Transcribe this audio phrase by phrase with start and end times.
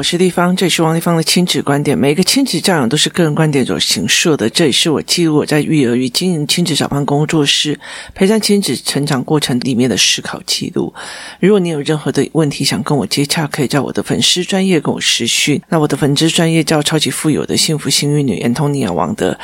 [0.00, 1.96] 我是立方，这里是王立方的亲子观点。
[1.96, 7.78] 每个亲子教养都是个人观点所形设的，这也是我记录我在育儿与经营亲子小班工作室
[8.14, 10.94] 陪伴亲子成长过程里面的思考记录。
[11.38, 15.60] 如果你有任何的问题想跟我接洽，可以在我的粉丝专业跟我私讯。
[15.68, 19.38] 那我的粉丝专业叫超级富有的幸福幸运女 Antonia 王的。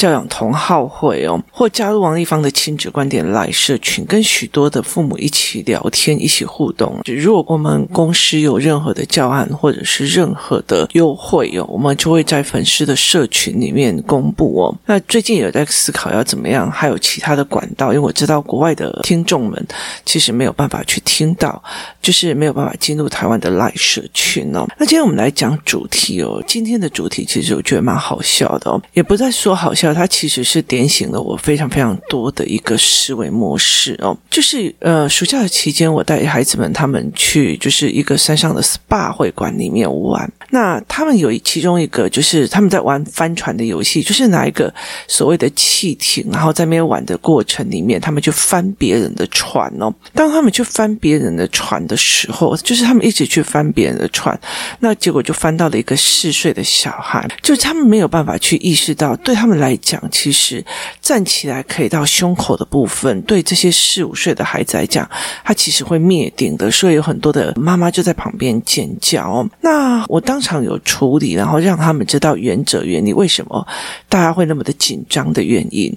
[0.00, 6.98] 教养同好会哦，或加入王丽芳的亲子观点来社群，跟许多的父母一起聊天，一起互动。
[7.04, 14.74] 如果我们公司有任何的教案，或者是任何的优惠哦，我们就会在粉丝的社群里面公布哦。
[14.86, 19.66] 那最近有在思考要怎么样，还有其他的管道，因为我知道国外的听众们
[20.06, 21.62] 其实没有办法去听到，
[22.00, 24.66] 就是没有办法进入台湾的来社群哦。
[24.78, 29.89] 那今天我们来讲主题哦，今天的主题其实我觉得蛮好笑的哦，也不再说好笑。
[29.94, 40.30] 它其实是点醒了我非常非常多的一个思维模式哦，就是呃，暑假的期间，我带孩子们他们去就是一个山上的 SPA 会馆里面玩。
[40.50, 44.72] 那他们有其中一个就是他们在玩帆船的游戏，就是拿一个
[45.06, 49.92] 所谓的汽艇，然后在那边玩的过程里面，他们就翻别人的船哦。
[50.12, 54.38] 当他们去翻别人的船的时候，就是他们一直去翻别人的船，
[54.80, 60.64] 那结果就翻到了一个四岁的小孩，就是他们没有办法去意识到，对他们来来讲，其实
[61.00, 65.08] 站起来可以到胸口的部分，对这些四五岁的孩子来讲，
[65.44, 66.70] 他其实会灭顶的。
[66.70, 69.46] 所以有很多的妈妈就在旁边尖叫。
[69.60, 73.66] 那我当场有处理，然后让他们知道原则原理，为什么
[74.08, 75.96] 大家会那么的紧张的原因。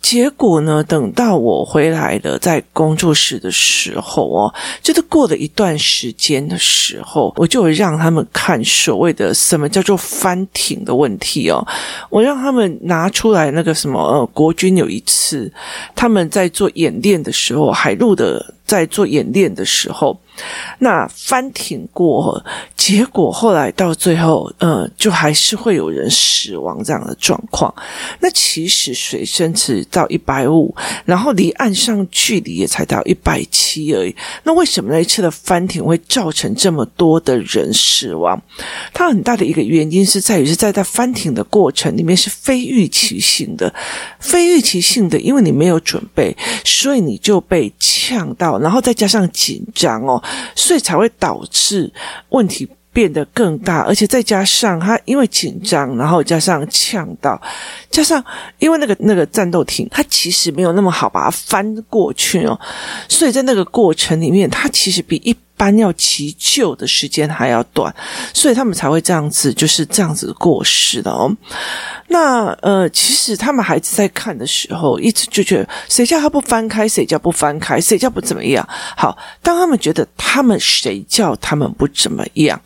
[0.00, 0.82] 结果呢？
[0.82, 11.64] 等到我回来了，在工作室的时候哦，就是过了一段时间的时候，我就让他们看所谓的什么叫做翻艇的问题哦。
[12.08, 15.52] 我让他们拿出来那个什么，呃，国军有一次
[15.94, 20.18] 他们在做演练的时候，海陆的在做演练的时候。
[20.78, 22.42] 那翻艇过，
[22.74, 27.74] 结果后来到最后，呃，就还是会有人死亡这样的状况。
[28.20, 30.74] 那其实水深只到一百五，
[31.04, 34.16] 然后离岸上距离也才到一百七而已。
[34.44, 38.40] 那为什么那一次的翻艇会造成这么多的人死亡？
[38.94, 43.74] 它很大的一个原因是在于是在它翻艇的过程里面是非预期性的，
[44.18, 46.34] 非预期性的，因为你没有准备，
[46.64, 50.22] 所以你就被呛到，然后再加上紧张哦。
[50.54, 51.92] 所以才会导致
[52.28, 57.40] 问题变得更大，而且再加上他因为紧张，然后加上呛到，
[57.90, 58.22] 加上
[58.58, 62.58] 因为那个那个战斗艇，它其实没有那么好把它翻过去哦，
[63.08, 67.94] 所以在那个过程里面，它其实比一般要急救的时间还要短，
[68.32, 71.30] 所以他们才会这样子，就是这样子过世的哦。
[72.08, 78.66] 那呃，其实他们孩子在看的时候，一直就觉得谁叫他不翻开，谁叫不翻开，谁叫不怎么样。
[78.96, 82.58] 好，当他们觉得他们谁叫他们不怎么样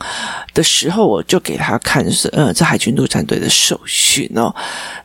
[0.54, 4.54] 的时候，我就给他看是呃，这海军陆战队的手续哦。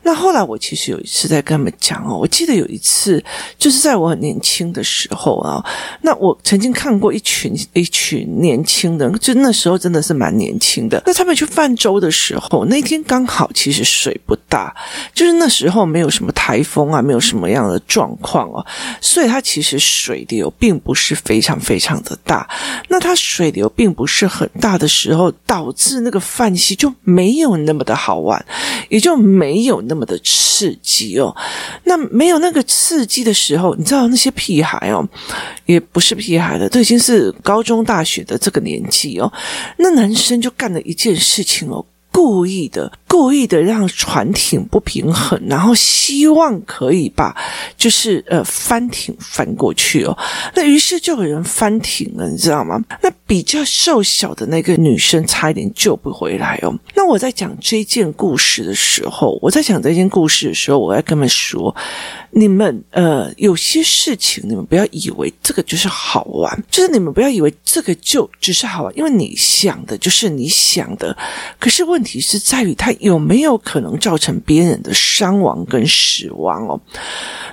[0.04, 3.22] 那后来我其实有一次在跟他们讲哦，我记得有一次
[3.58, 5.62] 就是在我很年轻的时候啊，
[6.00, 11.02] 那我曾经看过一群一群年轻人，就那时候真的是蛮年轻的。
[11.06, 14.16] 那他们去泛舟的时候，那天刚好其实水。
[14.26, 14.72] 不大，
[15.12, 18.64] 就是那时候没有什么台风啊，没有什么样的状况哦，
[19.00, 22.48] 所以它其实水流并不是非常非常的大。
[22.88, 28.44] 那它水流并不是很大的时候，导致那个泛溪就没有那么的好玩，
[28.88, 31.34] 也就没有那么的刺激哦。
[31.84, 35.04] 那没有那个刺激的时候，你知道那些屁孩哦，
[35.66, 39.32] 也不是屁孩了，都已经是高中大学的这个年纪哦。
[39.78, 41.86] 那男生就干了一件事情哦。
[42.12, 47.36] 故意的，故意的让船艇不平衡，然后希望可以把
[47.76, 50.16] 就是呃翻艇翻过去哦。
[50.54, 52.80] 那于是就有人翻艇了，你知道吗？
[53.02, 56.72] 那比较瘦小的那个女生差一点救不回来哦。
[56.94, 61.74] 那我在讲这件故事的时候，我在讲这件故事的时候，我要跟他们说。
[62.32, 71.16] 你们呃，有些事情你们不要以为这个就是好玩，就是你们不要以为这个就只是好玩，因为你想的就是你想的，
[71.58, 76.80] 可是问题是在于他有没有可能造成别人的伤亡跟死亡哦。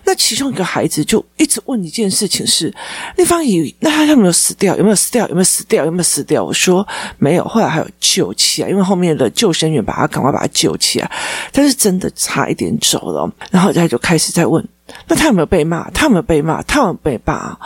[0.03, 2.73] 那其中一个孩子就一直问一件事情是：
[3.15, 4.77] 丽芳以那他有没有死掉？
[4.77, 5.27] 有没有死掉？
[5.27, 5.85] 有没有死掉？
[5.85, 6.43] 有没有死掉？
[6.43, 11.11] 我说没有，后来还有救起来，因为后面的救生员把他赶快把他救起来，
[11.51, 14.65] 但是真的差一点走了，然后他就开始在问。
[15.07, 15.89] 那他有没有被骂？
[15.91, 16.61] 他有没有被骂？
[16.63, 17.57] 他有没有被骂？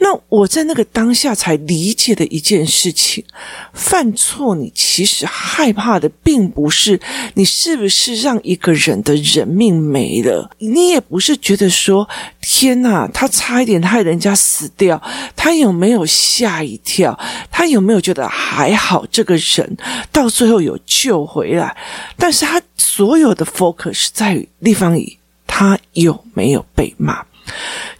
[0.00, 3.24] 那我在那个当下才理解的一件事情：
[3.72, 7.00] 犯错，你其实害怕的并不是
[7.34, 12.08] 你是不是让一个人的人命没了，你也不是觉得说
[12.40, 15.02] 天哪，他差一点害人家死掉，
[15.34, 17.18] 他有没有吓一跳？
[17.50, 19.04] 他有没有觉得还好？
[19.10, 19.76] 这个人
[20.12, 21.76] 到最后有救回来，
[22.16, 27.24] 但是他所有的 focus 在于地方里，他有没有被骂？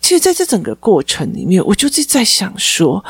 [0.00, 3.05] 其实，在这整个过程里面，我就是在想说，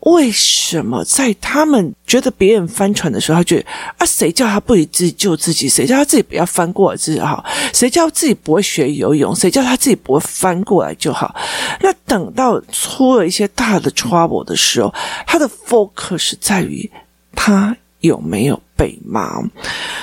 [0.00, 3.66] 为什么在他们觉得别人翻船的时候，他觉得
[3.98, 5.68] 啊，谁叫他不以自己救自己？
[5.68, 7.44] 谁叫他自己不要翻过来自己好？
[7.72, 9.34] 谁叫自己不会学游泳？
[9.34, 11.34] 谁叫他自己不会翻过来就好？
[11.80, 14.92] 那等到出了一些大的 trouble 的时候，
[15.26, 16.90] 他的 focus 在于
[17.34, 18.60] 他有没有。
[18.80, 19.38] 被骂，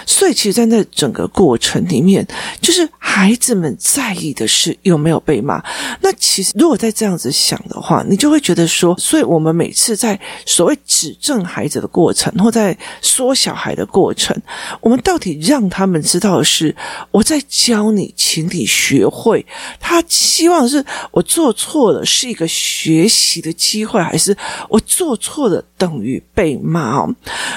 [0.05, 2.23] 所以其实，在那整个过程里面，
[2.61, 5.59] 就是孩子们在意的是有没有被骂。
[5.99, 14.39] 那其实，如果再这样子想的话，你就会觉得说，所以我们每次在所谓指正孩子的过程，或在说小孩的过程，
[14.79, 16.75] 我们到底让他们知道的是，
[17.09, 19.43] 我在教你，请你学会。
[19.79, 24.37] 他希望是我做错了是一个学习的机会，还是
[24.69, 27.03] 我做错了等于被骂？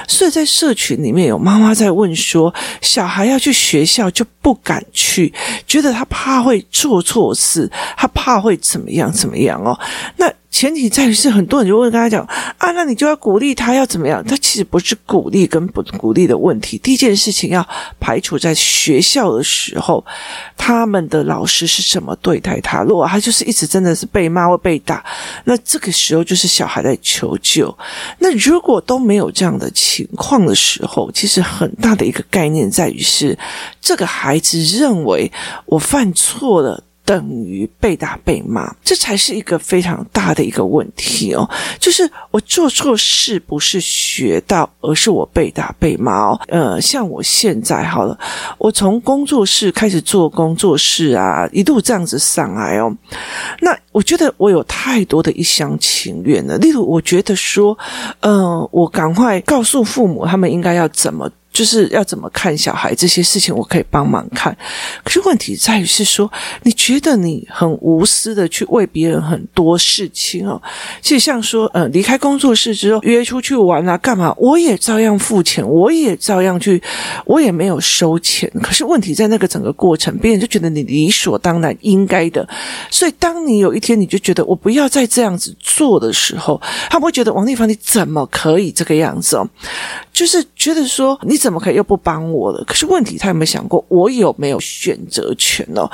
[0.08, 1.09] 所以在社群里。
[1.10, 5.34] 里面有妈妈在问说：“小孩要去学校就不敢去，
[5.66, 9.76] 觉得他怕会做错事，他怕会怎么样怎么样哦？”
[10.16, 10.32] 那。
[10.50, 12.24] 前提在于是很多人就会跟他讲
[12.58, 14.22] 啊，那你就要鼓励他要怎么样？
[14.24, 16.76] 他其实不是鼓励跟不鼓励的问题。
[16.78, 17.66] 第一件事情要
[18.00, 20.04] 排除在学校的时候，
[20.56, 22.82] 他们的老师是怎么对待他。
[22.82, 25.04] 如果他就是一直真的是被骂或被打，
[25.44, 27.74] 那这个时候就是小孩在求救。
[28.18, 33.38] 那如果都没有这样的情况的时候，其实很大的一个概念在于是
[33.80, 35.30] 这个孩子认为
[35.66, 36.82] 我犯错了。
[37.10, 41.50] 等于被打被骂，这才是一个非常大的一个问题哦。
[41.80, 46.40] 就是我做错事不是学到，而是我被打被骂哦。
[46.46, 48.16] 呃，像我现在好了，
[48.58, 52.96] 我从工作室开始做工作室啊，一路这样子上来哦。
[53.58, 56.56] 那我觉得我有太多的一厢情愿了。
[56.58, 57.76] 例如，我觉得说，
[58.20, 61.28] 呃，我赶快告诉父母，他们应该要怎么。
[61.60, 64.56] 就是要怎么看小孩这些事情，我可以帮忙看。
[65.04, 70.58] 可是问题在于是说，你觉得你很无私的去为别人很多事情哦。
[71.02, 76.82] 其实像说，呃，离开工作室之后约出去玩啊，干嘛，我也照样付钱，我也照样去，
[77.26, 78.50] 我也没有收钱。
[78.62, 82.48] 可是问题在那个整个过程，别人就觉得你理所当然应该的。
[82.90, 86.58] 所以当你有一天你就觉得我不要再这样子做的时候，
[86.88, 89.46] 他们会觉得王丽芳你怎么可以这个样子哦？
[90.20, 91.40] 就是觉得说你。
[91.40, 92.62] 怎么可以又不帮我了？
[92.66, 95.88] 可是问题，他有没有想过我有没有选择权呢？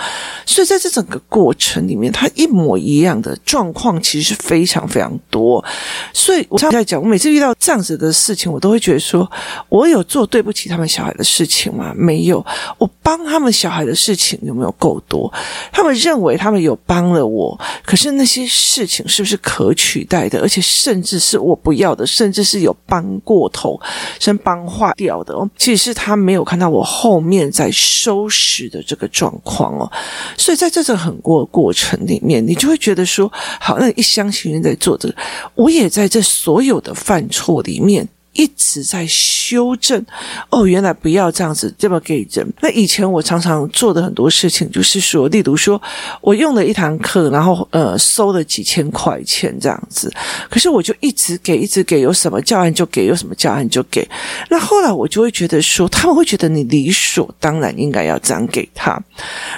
[0.44, 5.64] 所以在这整个过程里面，他一模一样的状况其实是非常非常多。
[6.12, 9.30] 所以我常在讲，我每次遇到这样子的事情，我都会觉得说，
[9.68, 11.94] 我有做对不起他们小孩的事情吗？
[11.96, 12.44] 没有。
[12.78, 15.32] 我帮他们小孩的事情有没有够多？
[15.70, 20.40] 他们认为他们有帮了我，可是那些事情是不是可取代的？
[20.40, 23.80] 而且甚至是我不要的，甚至是有帮过头，
[24.18, 25.48] 先帮化掉的哦。
[25.56, 29.90] 其实是他没有看到我后面在收拾的这个状况哦，
[30.36, 33.30] 所以在这种很过过程里面，你就会觉得说，
[33.60, 35.14] 好，那一厢情愿在做这个，
[35.54, 38.06] 我也在这所有的犯错里面。
[38.36, 40.04] 一直在修正
[40.50, 42.46] 哦，原来不要这样子这么给人。
[42.60, 45.80] 那以前我常常做的很多事情，就是说，例如说
[46.20, 50.12] 我用了一堂课，然后呃收了几千块钱这样子，
[50.50, 54.06] 可是我就一直给，一直给，有什么教案就给，有什么教案就给。
[54.48, 59.00] 那后来我就会觉得说，他们会觉得你理所当然应该要这样给他。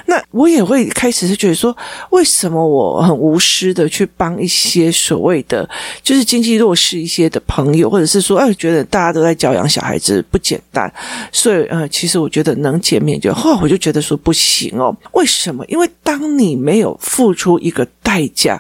[0.07, 1.77] 那我也会开始是觉得说，
[2.11, 5.69] 为什么我很无私的去帮一些所谓的
[6.03, 10.93] 就是经济弱势一些的朋友，或者是说，哎，觉觉得大家都在教养小孩子不简单，
[11.33, 14.95] 所以呃，其实我觉得能见面就后来我就觉得说不行哦。
[15.13, 15.65] 为什么？
[15.67, 18.59] 因为当你没有付出一个代价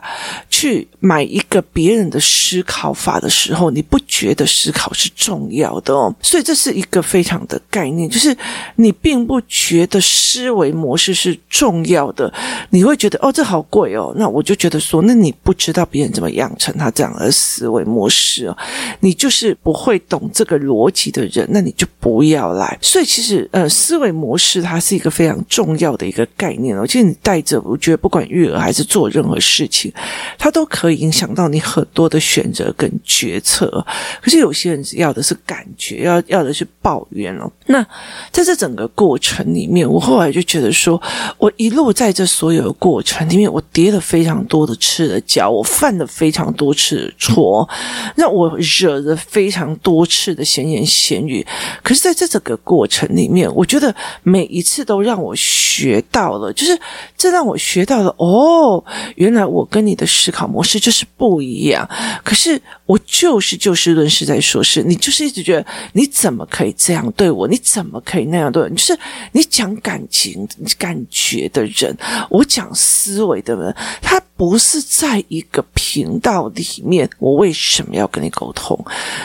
[0.50, 6.14] 去买一个别人的思考法的时候，你不觉得思考是重要的哦。
[6.20, 8.36] 所以这是一个非常的概念，就是
[8.76, 12.32] 你并不觉得思维模式是重要的，
[12.70, 14.12] 你会觉得哦，这好贵哦。
[14.16, 18.56] 那我就觉得说，那你不知道别人怎么养成他这样的思维模式哦，
[19.00, 19.98] 你就是不会。
[20.08, 22.78] 懂这个逻辑的人，那你就不要来。
[22.80, 26.86] 所以其实，呃，思维模式它是一个非常重要的一个概念哦。
[26.86, 29.92] 其实你带着，我觉得不管育儿还是做任何事情，
[30.38, 33.84] 它都可以影响到你很多的选择跟决策。
[34.20, 37.50] 可是有些人要的是感觉，要要的是抱怨哦。
[37.66, 37.82] 那
[38.30, 41.00] 在这整个过程里面，我后来就觉得说，
[41.36, 47.68] 我一路在这所有的过程里面，我跌了非常多的次的跤，我犯了非常多次的错，
[48.16, 51.46] 让我惹了非常多次的闲言闲语。
[51.82, 56.78] 可是在这整个过程里面，我觉得每一次都让我学到了，就是
[57.16, 58.82] 这让我学到了哦，
[59.16, 61.86] 原原来我跟你的思考模式就是不一样。
[62.24, 67.46] 可是我就是就事论事在说事，你就是一直觉得你怎么可以这样对我？
[67.46, 68.68] 你怎么可以那样对我？
[68.70, 68.98] 就是
[69.32, 71.94] 你讲感情、感觉的人，
[72.30, 77.08] 我讲思维的人，他不是在一个频道里面。
[77.18, 78.82] 我为什么要跟你沟通？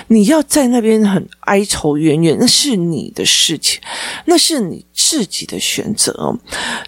[0.07, 3.79] 你要在那边很哀愁怨怨，那是你的事情，
[4.25, 6.13] 那是你自己的选择。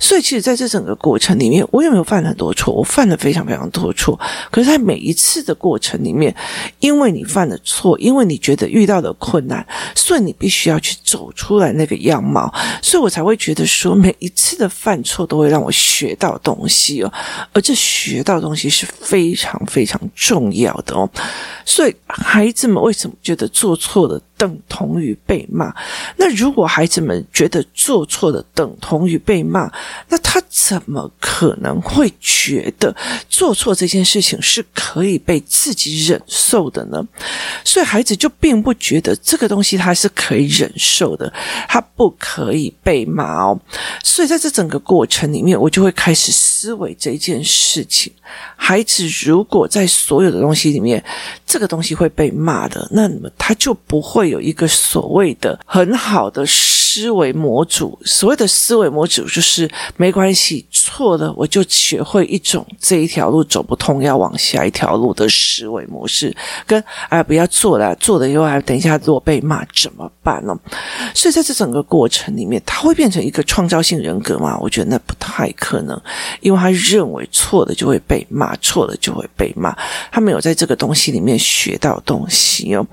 [0.02, 2.74] 所以，其实在这整个过程里面，我有没有犯很多错？
[2.74, 4.20] 我犯真的非常非常多错。
[4.50, 6.36] 可是，在每一次的过程里面，
[6.80, 12.52] 因为你犯了错，因为你觉得遇到了困难，所以你必须要去走出来那个样貌。
[12.82, 17.14] 所以我才会觉得说，每一次的犯错都会让我学到东西哦，
[17.54, 21.08] 而这学到东西是非常非常重要的哦。
[21.64, 25.74] 所以，孩子们为什么觉得做错了等同于被骂？
[26.18, 29.72] 那如果孩子们觉得做错了等同于被骂，
[30.08, 32.96] 那他怎么可能会觉得
[33.28, 37.04] 做错这件事情是可以被自己忍受的呢？
[37.64, 41.32] 所以孩子就并不觉得这个东西他是可以忍受的，
[41.68, 43.60] 他不可以被骂哦。
[44.04, 48.14] 所以在这整个过程里面，我就会开始思维这件事情：
[48.56, 51.04] 孩子如果在所有的东西里面，
[51.46, 56.46] 这个东西会被骂的，那么他就不会有一个所谓的很好的
[57.04, 57.98] 思维模组。
[58.06, 66.36] 所谓的思维模组就是没关系，错了我就学会一种这一条路走不通，要往下一条路的思维模式。
[66.66, 70.58] 跟哎，不要做了，做了以后还等一下如果被骂怎么办呢？
[71.14, 74.58] 所以在这整个过程里面，他会变成一个创造性人格吗？
[74.62, 76.00] 我觉得那不太可能，
[76.42, 79.76] 因为他认为错了就会被骂，错了就会被骂，
[80.12, 81.36] 他没有在这个东西里面。
[81.38, 82.86] 学到东西哦，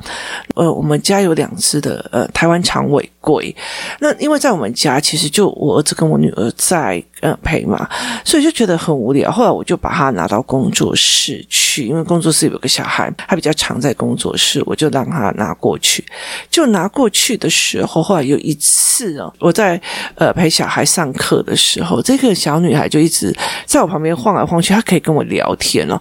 [0.54, 3.54] 呃，我们家有两只的呃台湾长尾龟，
[4.00, 7.88] 那因为在我们家其实就我儿子跟我女儿在呃陪嘛，
[8.24, 9.30] 所以就觉得很无聊。
[9.30, 16.04] 后来我就把它拿到工作室去，因为工作室有个小孩，他比较常在工作室，我就让他拿过去。
[16.50, 19.80] 就拿过去的时候，后来有一次哦，我在
[20.16, 25.98] 呃陪小孩上课的时候，这个小女孩就一直在我旁边晃来晃去，她可以跟我聊天哦。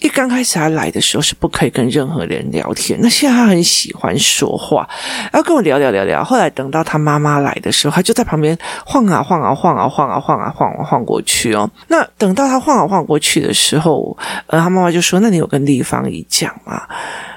[0.00, 4.88] 一刚开始他来的时候是不可以跟任何人聊天，那现在他很喜欢说话，
[5.30, 6.24] 然后跟我聊聊聊聊。
[6.24, 11.68] 后来等到他妈妈来的时候，他就在旁边晃啊晃啊晃啊晃啊晃啊晃晃过去哦。
[11.88, 14.16] 那等到他晃啊晃过去的时候，
[14.46, 16.82] 呃，他妈妈就说：“那你有跟丽芳姨讲吗？”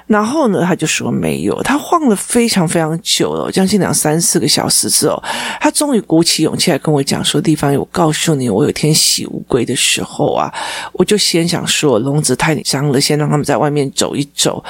[0.07, 1.59] 然后呢，他就说没有。
[1.63, 5.21] 他晃了非常非常久了，将近两三四个小时之后，
[5.59, 10.53] 他终于鼓起勇气来跟我讲说：“地方，我告诉你，我有天洗乌龟的时候啊，
[10.93, 14.63] 我就先想说笼子太脏了，先让他们在外面走一走。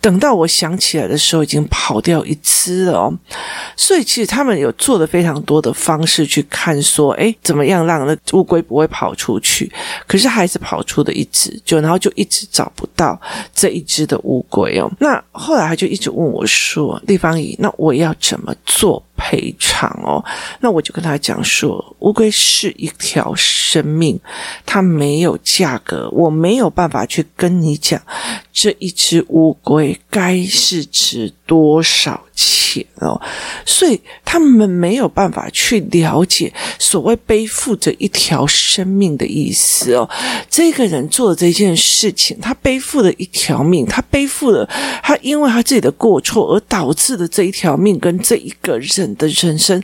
[0.00, 3.12] 等到我想起来的时候，已经跑掉一只了哦。
[3.76, 9.70] 所以其实他们有做了非常多的方式去看说，哎，怎么样让那乌龟不会跑出去？
[10.06, 13.20] 可是还是跑出的一只，就然后就一直找不到
[13.54, 20.24] 这一只的乌龟哦。”那后来他就一直问我说：“立方姨，那我要怎么做赔偿哦？”
[20.62, 24.18] 那我就跟他讲说：“乌龟是一条生命，
[24.64, 28.00] 它没有价格，我没有办法去跟你讲
[28.52, 33.20] 这一只乌龟该是值多少钱哦。”
[33.66, 40.08] 所以他们没有办法去了解所谓背负着一条生命的意思哦。
[40.48, 44.68] 这个人做的这件事情，他背负了一条命，他背负了。
[45.02, 49.82] 他因为他自己的过错而导致的这一条命跟这一个人的人生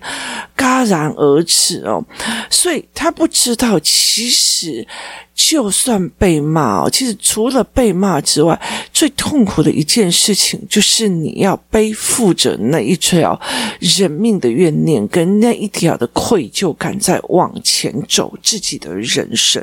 [0.57, 2.04] 戛然而止哦，
[2.50, 4.87] 所以他不知道其实。
[5.35, 8.59] 就算被骂哦，其实除了被骂之外，
[8.93, 13.38] 最痛苦的一件事情就是你要背负着那一条
[13.81, 19.62] 人命的怨念，跟那一条的愧疚感，在往前走自己的人生，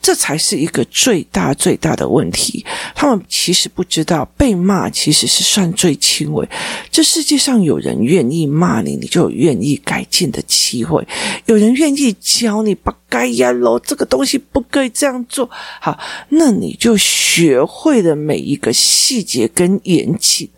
[0.00, 2.64] 这才是一个最大最大的问题。
[2.94, 6.48] 他们其实不知道，被骂其实是算最轻微。
[6.90, 11.02] 这世界上有人愿意骂你，你就有愿意改进的机会；
[11.44, 12.96] 有人愿意教你把。
[13.12, 15.46] 该呀喽，这个东西不可以这样做。
[15.82, 15.98] 好，
[16.30, 20.48] 那你就学会了每一个细节跟严谨，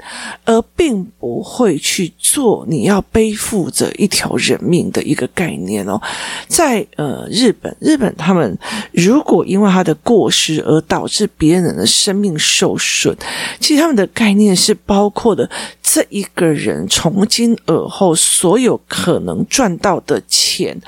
[0.45, 6.01] 而并不会去做你要背负着一条人命的一个概念哦。
[6.47, 8.57] 在呃日本，日本他们
[8.93, 13.17] 如果因为他的过失而导致别人的生命受损，
[13.59, 15.51] 其实他们的概念是包括的
[15.83, 20.81] 这一个人从今而后所有可能赚到的钱，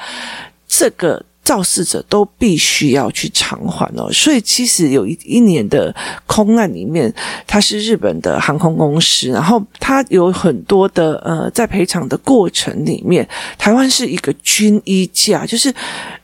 [0.69, 1.25] 这个。
[1.47, 5.95] 肇事者都必须要去偿还哦，所以其实有一一年的
[6.27, 7.11] 空难里面，
[7.47, 13.27] 它是日本的航空公司，然后它有很多的呃，在赔偿的过程里面，
[13.57, 15.73] 台湾是一个军医价，就是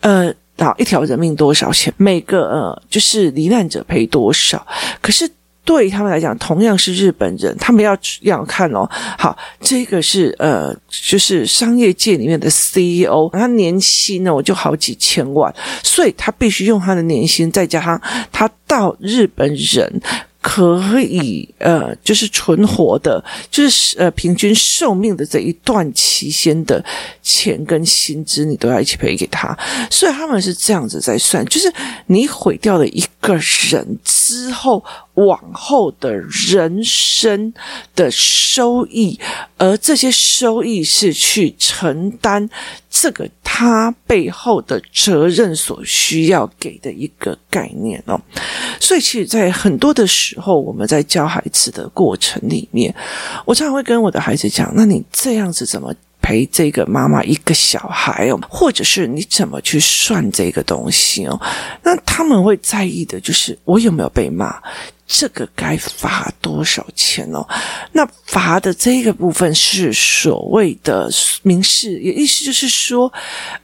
[0.01, 0.25] 呃，
[0.57, 4.67] 然后一条人命多少钱，每个呃，就是罹难者赔多少，
[5.01, 5.31] 可是。
[5.65, 8.89] 对他们来讲，同样是日本人，他们要要看哦。
[9.19, 18.01] 好，这个是呃，就是商业界里面的 CEO，他年薪呢，我就好几千万，所以他必须用他的年薪，再加上
[18.31, 20.01] 他到日本人。
[20.45, 26.85] 可以呃，就是存活的，就是呃，平均寿命的这一段期间的
[27.23, 29.57] 钱跟薪资，你都要一起赔给他。
[29.89, 31.73] 所以他们是这样子在算，就是
[32.09, 33.37] 你毁掉了一个
[33.71, 37.53] 人之后，往后的人生
[37.95, 39.19] 的收益，
[39.59, 42.49] 而这些收益是去承担
[42.91, 48.21] 这个他背后的责任所需要给的一个概念哦。
[48.81, 52.95] 所以，其实，在很多的时候，我们在教孩子的过程里面，
[53.45, 58.41] 我常常会跟我的孩子讲：“那你这样子怎么陪这个妈妈一个小孩哦？
[58.49, 61.41] 或者是你怎么去算这个东西哦？”
[61.85, 64.61] 那他们会在意的就是我有没有被骂。
[65.15, 67.47] 这个该罚多少钱哦？
[67.93, 71.11] 那罚的这个部分是所谓的
[71.43, 73.13] 民事，也意思就是说，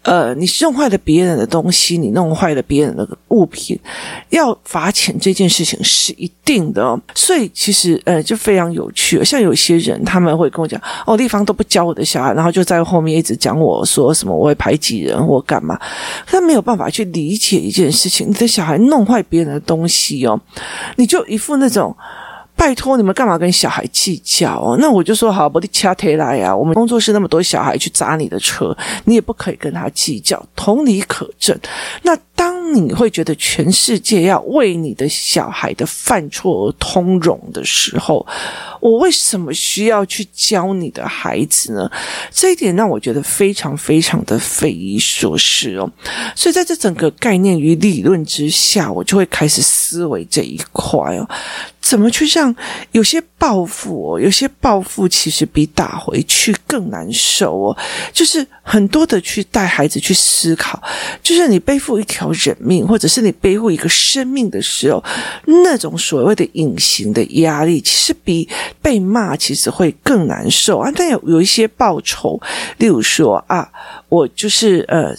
[0.02, 3.80] 呃，你弄坏了别人的东西，你弄坏了别人的物品，
[4.28, 7.00] 要罚钱这件事情是一定的哦。
[7.14, 9.24] 所以其实呃，就非常有趣。
[9.24, 15.80] 像有些人他们会跟我讲，哦，地方都不教我的小孩，然后就在后面一直讲我说什么我会排挤人或干嘛，
[16.26, 20.38] 他没有办法去理解一件事情，你的小孩弄坏别人的东西哦，
[20.96, 21.37] 你就一。
[21.38, 21.96] 一副那种，
[22.56, 24.76] 拜托你们干嘛跟小孩计较哦？
[24.80, 26.54] 那我就说好，我的掐铁来呀！
[26.54, 31.56] 我们工作室那么多小孩去砸你的车，你也不可以跟他计较，同理可证。
[32.02, 38.26] 那当你会觉得全世界要为你的小孩的犯错而通融的时候，
[38.80, 41.90] 我为什么需要去教你的孩子呢？
[42.30, 45.90] 这一点让我觉得非常非常的匪夷所思哦。
[46.34, 51.28] 所以在这整个概念与理论之下，我就会开始思维这一块哦。
[51.80, 52.54] 怎么去让
[52.92, 54.20] 有些报复哦？
[54.20, 57.76] 有些报复其实比打回去更难受哦。
[58.12, 60.82] 就是很多的去带孩子去思考，
[61.22, 65.02] 就是你背负一条人命，或者是你背负一个生命的时候，
[65.46, 68.48] 那种所谓的隐形的压力，其实比
[68.82, 70.90] 被骂其实会更难受啊。
[70.94, 72.40] 但有有一些报酬，
[72.78, 73.68] 例如说啊，
[74.08, 75.14] 我就是呃。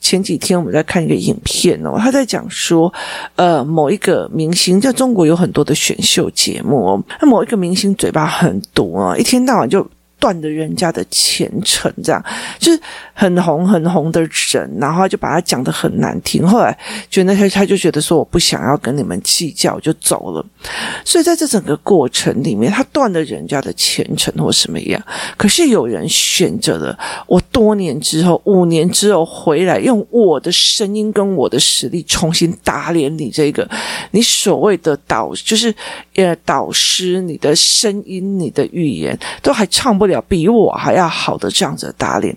[0.00, 2.92] 前几天我们在看一个影片哦，他在讲说，
[3.36, 9.86] 呃，某一个明星在中国有很多的选秀节目，那某一个明星嘴巴很毒啊，一天到晚就。
[10.20, 12.24] 断了人家的前程，这样
[12.58, 12.80] 就是
[13.14, 14.20] 很红很红的
[14.52, 16.46] 人，然后就把他讲得很难听。
[16.46, 16.76] 后来
[17.10, 20.44] 觉得他他就觉得说，我不想要跟你们计较，就走了。
[21.04, 25.02] 所以在这整个过程里面，他断了人家的前程或什么样。
[25.36, 33.66] 可是有人选择了，我多年之后，五年之后回来，用我的声音跟我的实力重新打脸你这个
[34.10, 35.74] 你所谓的导，就是
[36.16, 42.36] 呃导师，你的声音、你的语言都还唱不了比我还要好的这样子打脸，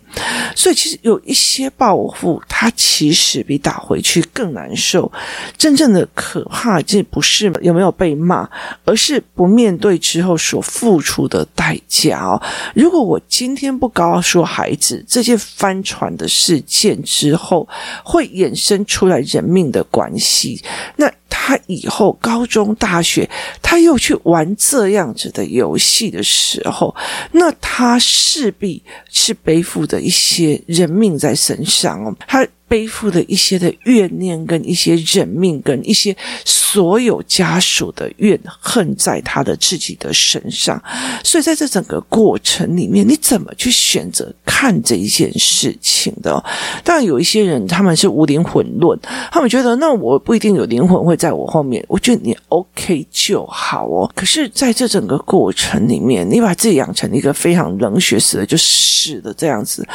[0.56, 5.12] 所以其实有一些报复，它其实比打回去更难受。
[5.58, 8.50] 真正的可怕，这不是有没有被骂，
[8.86, 12.42] 而是不面对之后所付出的代价哦。
[12.74, 17.68] 如果我今天不告诉孩子这些翻船的事件之后，
[18.06, 20.64] 会衍生出来人命的关系，
[20.96, 21.12] 那。
[21.46, 23.30] 他以后高中、大学，
[23.62, 26.96] 他又去玩这样子的游戏的时候，
[27.34, 32.48] 那他势必是背负的一些人命在身上哦，他。
[32.74, 40.82] 背负的一些的怨念，跟一些人命，跟一些所有家属的怨恨，在他的自己的身上。
[41.24, 46.44] 所以在这整个过程里面，你怎么去选择看这一件事情的？
[46.84, 49.00] 当然，有一些人他们是无灵魂论，
[49.32, 54.12] 他们觉得那我不一定有灵魂会在我后面，我觉得你 OK 就好哦。
[54.16, 59.88] 可是，在这整个过程里面，你把自己养成一个非常冷血死的就死的这样子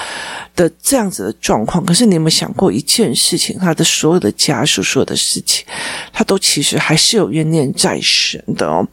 [0.55, 1.85] 的这样子的状况。
[1.85, 2.68] 可是，你有没有想过？
[2.69, 5.65] 有一件事情，他的所有的家属所有的事情，
[6.13, 8.87] 他都其实还是有怨念在身的哦。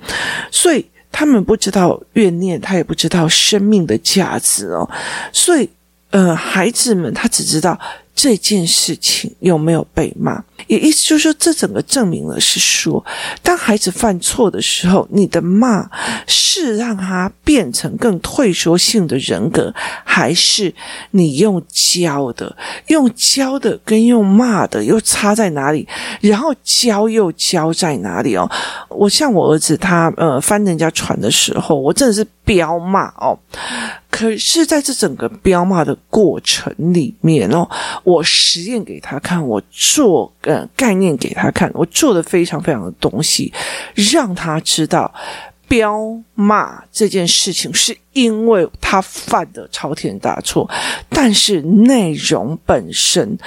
[0.49, 4.89] 所以他们不知道怨念，他也不知道生命的价值哦。
[5.33, 5.69] 所以，
[6.11, 7.79] 呃，孩子们他只知道。
[8.17, 10.41] 这件事情有没有被骂？
[10.67, 13.03] 也意思就是说，这整个证明了是说，
[13.43, 15.89] 当孩子犯错的时候，你的骂
[16.27, 20.73] 是让他变成更退缩性的人格，还是
[21.11, 22.55] 你用教的？
[22.87, 25.87] 用教的跟用骂的又差在哪里？
[26.21, 28.49] 然后教又教在哪里哦？
[28.89, 33.37] 我像我儿子他呃翻人家船的时候，我真的是彪骂哦。
[34.09, 37.69] 可是，在这整个彪骂的过程里面哦，
[38.05, 43.53] 我实验给他看，我做呃概念给他看，我做的非常非常的东西，
[43.93, 45.13] 让他知道
[45.67, 45.99] 彪
[46.33, 50.67] 骂这件事情是因为他犯的滔天大错，
[51.09, 53.37] 但是内容本身。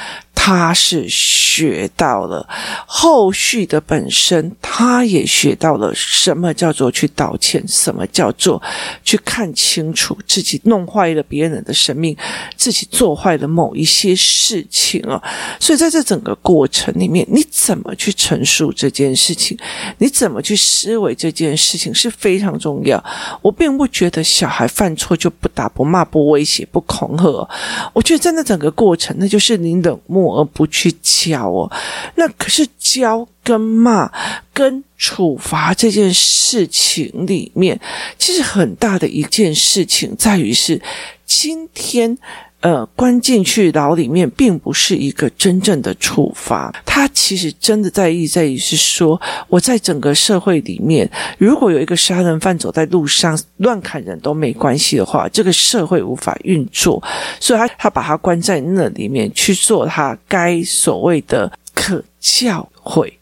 [0.41, 2.49] 他是学到了
[2.87, 8.63] 后续的本身，他也学到了什么叫做去道歉，什么叫做
[9.05, 12.17] 去看清楚自己弄坏了别人的生命，
[12.57, 15.23] 自己做坏了某一些事情啊。
[15.61, 19.59] 所以在这整个过程里面，你怎么去陈述这件事情，
[19.99, 23.05] 你怎么去思维这件事情是非常重要。
[23.43, 27.49] 我并不觉得小还犯错就不打、不骂、不威胁、不恐吓。
[27.93, 30.41] 我觉得在那整个过程，那就是你冷漠。
[30.41, 31.71] 而不去教哦，
[32.17, 34.11] 那可是教跟骂
[34.53, 37.81] 跟处罚这件事情里面，
[38.19, 40.83] 其实很大的一件事情在于是
[41.25, 42.19] 今天。
[42.61, 46.75] 呃，关进去牢里面，并不是一个真正的处罚。
[46.85, 57.01] 他其实真的在意在于是说，我在整个社会里面，如果有一个杀人犯走在路上乱砍人都没关系的话，这个社会无法运作。
[57.39, 63.13] 所以他他把他关在那里面去做他该所谓的可教诲。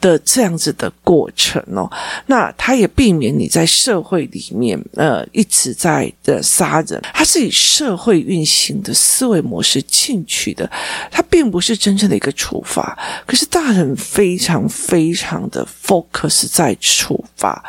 [0.00, 1.90] 的这样子的过程哦，
[2.26, 10.70] 那他也避免你在社会里面呃一直在的杀人，他是以社会运行的思维模式进去的，
[11.10, 12.96] 他并不是真正的一个处罚。
[13.26, 17.64] 可是大人非常非常的 focus 在处罚，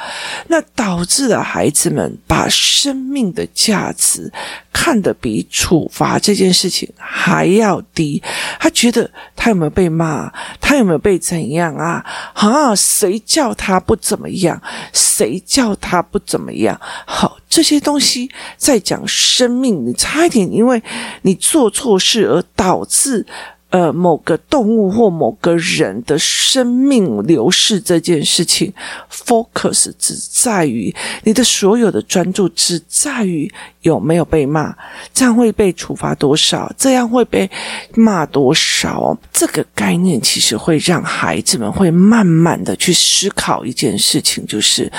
[0.48, 4.32] 那导致了孩子们把生命的价值
[4.74, 8.22] 看得比处罚这件事情还要低。
[8.60, 10.32] 他觉得他有没有被骂，
[10.68, 12.06] 他有没有被怎样啊？
[12.34, 14.62] 啊，谁叫他不怎么样？
[14.92, 16.78] 谁叫他不怎么样？
[17.06, 20.84] 好，这些东西在讲生命，你差一点，因为
[21.22, 23.26] 你做错事而导致。
[23.70, 28.74] 呃，某个动物或某个人的生命流逝这件事情
[29.12, 33.52] ，focus 只在于你的所有的专注只在于
[33.82, 34.74] 有没有被骂，
[35.14, 37.50] 这样会被处罚多少，这样会被
[37.94, 39.18] 骂多少。
[39.34, 44.90] 这个概念其实会让孩子们会慢慢的去思考一件事情，就是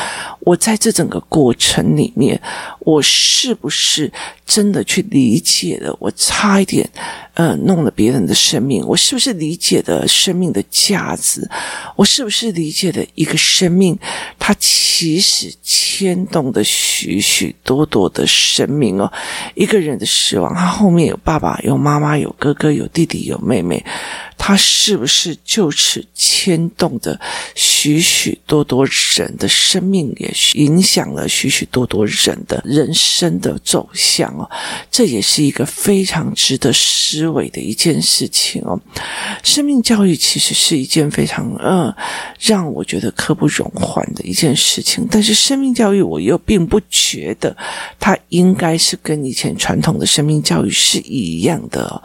[0.40, 2.38] 我在这整个过程里面，
[2.80, 4.12] 我是不是
[4.44, 5.96] 真的去理解了？
[5.98, 6.86] 我差一点。
[7.34, 11.48] 呃，弄了别人的生命，我是不是理解的生命的价值？
[11.96, 13.98] 我是不是理解的一个生命，
[14.38, 19.12] 它其实牵动的许许多多的生命哦。
[19.54, 23.84] 一个人的死亡，他后面有爸爸，有妈妈，有哥哥，有弟弟，有妹妹。
[24.38, 27.20] 他是不是就此牵动着
[27.54, 34.48] 许许多多人的生命，也影响了许许多多人的人生的走向哦？
[34.90, 38.80] 这也是一个非常值得思维的一件事情哦。
[39.42, 41.92] 生命教育其实是一件非常嗯，
[42.40, 45.06] 让我觉得刻不容缓的一件事情。
[45.10, 47.54] 但是生命教育，我又并不觉得
[47.98, 52.02] 它应该是跟以前传统的生命教育是一样的哦。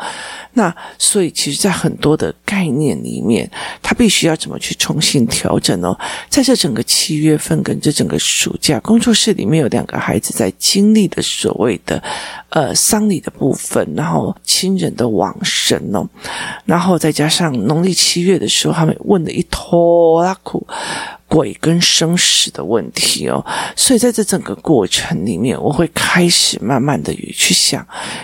[0.55, 3.49] 那所以，其实，在很多的的概念里面，
[3.81, 5.93] 他必须要怎么去重新调整呢？
[6.29, 12.01] 在这整个七月份跟这整个暑假，工作室里面有两个孩子在经历的所谓的
[12.49, 16.07] 呃丧礼的部分，然后亲人的往生哦，
[16.65, 20.65] 然后再加上农历七月的时候，他们问的一拖拉苦。
[21.33, 23.43] 鬼跟生死的问题哦，
[23.75, 27.83] 所以在这整个过程里面，我会开始慢慢的去想，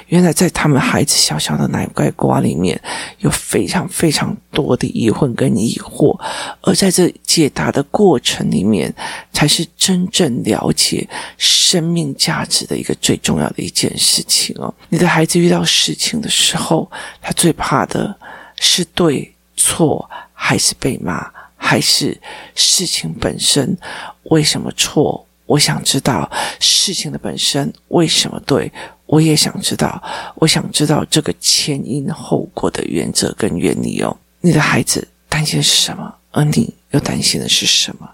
[0.09, 2.79] 原来在他们孩子小小的奶盖瓜里面
[3.17, 6.15] 有非常非常多的疑问跟疑惑，
[6.61, 8.93] 而在这解答的过程里面，
[9.33, 14.71] 才是真正了解生命价值的一个最重要的一件事情哦。
[14.89, 16.87] 你的孩子遇到事情的时候，
[17.19, 18.15] 他最怕的
[18.59, 21.27] 是对错还是被骂？
[21.59, 22.19] 还是
[22.55, 23.77] 事情本身
[24.23, 25.23] 为什么错？
[25.45, 28.71] 我想知道事情的本身为什么对？
[29.05, 30.01] 我也想知道，
[30.35, 34.15] 我想知道这个前因后果的原则跟原理哦。
[34.41, 36.13] 你的孩子担心是什么？
[36.31, 38.07] 而你又担心的是什么？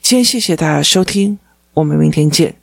[0.00, 1.38] 今天谢谢大家收听，
[1.74, 2.54] 我们明天见。